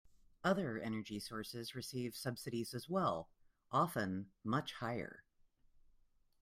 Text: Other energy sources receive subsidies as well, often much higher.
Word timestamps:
Other 0.43 0.79
energy 0.79 1.19
sources 1.19 1.75
receive 1.75 2.15
subsidies 2.15 2.73
as 2.73 2.89
well, 2.89 3.29
often 3.71 4.31
much 4.43 4.73
higher. 4.73 5.23